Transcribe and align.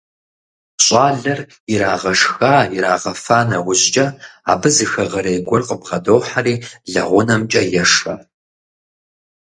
ЩӀалэр 0.83 1.39
ирагъэшха-ирагъэфа 1.73 3.39
нэужькӀэ, 3.49 4.07
абы 4.51 4.69
зы 4.75 4.85
хэгъэрей 4.91 5.39
гуэр 5.47 5.63
къыбгъэдохьэри 5.67 6.55
лэгъунэмкӀэ 6.91 7.61
ешэ. 7.81 8.13